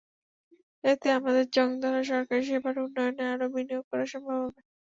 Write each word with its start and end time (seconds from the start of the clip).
এতে 0.83 1.07
আমাদের 1.17 1.45
জং 1.55 1.69
ধরা 1.81 2.01
সরকারি 2.11 2.43
সেবার 2.49 2.75
উন্নয়নে 2.79 3.23
আরও 3.33 3.47
বিনিয়োগ 3.55 3.83
করা 3.91 4.05
সম্ভব 4.13 4.37
হবে। 4.43 4.61